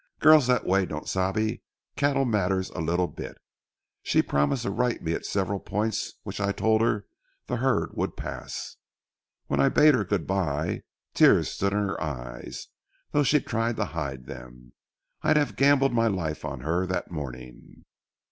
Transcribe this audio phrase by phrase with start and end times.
[0.19, 1.61] Girls that way don't sabe
[1.95, 3.37] cattle matters a little bit.
[4.01, 7.05] She promised to write me at several points which I told her
[7.45, 8.77] the herd would pass.
[9.45, 10.81] When I bade her good by,
[11.13, 12.69] tears stood in her eyes,
[13.11, 14.73] though she tried to hide them.
[15.21, 17.85] I'd have gambled my life on her that morning.